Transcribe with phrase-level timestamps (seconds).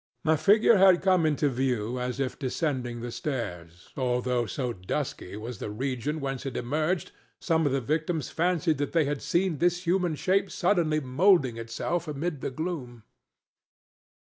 [0.25, 5.59] A figure had come into view as if descending the stairs, although so dusky was
[5.59, 9.83] the region whence it emerged some of the spectators fancied that they had seen this
[9.85, 13.03] human shape suddenly moulding itself amid the gloom.